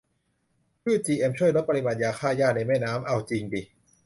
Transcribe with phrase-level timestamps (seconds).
[0.81, 3.61] พืชจีเอ็ม ช่วยลดปริมาณยาฆ่าหญ้าในแม่น้ำ?- เอาจิงดิ